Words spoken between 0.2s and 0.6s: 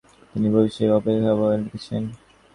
তিনি